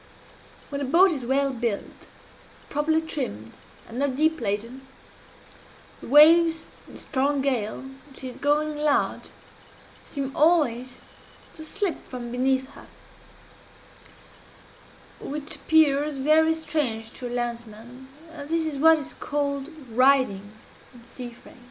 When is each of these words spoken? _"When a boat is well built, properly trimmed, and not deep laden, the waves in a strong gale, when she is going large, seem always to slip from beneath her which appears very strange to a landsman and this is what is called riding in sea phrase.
_"When 0.71 0.81
a 0.81 0.85
boat 0.85 1.11
is 1.11 1.27
well 1.27 1.53
built, 1.53 2.07
properly 2.71 3.03
trimmed, 3.03 3.51
and 3.87 3.99
not 3.99 4.15
deep 4.15 4.41
laden, 4.41 4.81
the 6.01 6.07
waves 6.07 6.63
in 6.87 6.95
a 6.95 6.97
strong 6.97 7.41
gale, 7.43 7.81
when 7.81 8.15
she 8.15 8.27
is 8.27 8.37
going 8.37 8.77
large, 8.77 9.29
seem 10.03 10.35
always 10.35 10.97
to 11.53 11.63
slip 11.63 12.03
from 12.07 12.31
beneath 12.31 12.67
her 12.71 12.87
which 15.19 15.57
appears 15.57 16.15
very 16.15 16.55
strange 16.55 17.11
to 17.13 17.27
a 17.27 17.29
landsman 17.29 18.07
and 18.31 18.49
this 18.49 18.65
is 18.65 18.79
what 18.79 18.97
is 18.97 19.13
called 19.13 19.69
riding 19.89 20.51
in 20.95 21.05
sea 21.05 21.29
phrase. 21.29 21.57